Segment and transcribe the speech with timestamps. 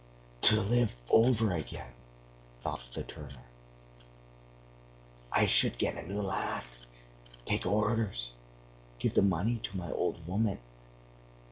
[0.49, 1.91] "To live over again!"
[2.59, 3.43] thought the turner.
[5.31, 6.63] "I should get a new lathe,
[7.45, 8.31] take orders,...
[8.97, 10.57] give the money to my old woman...."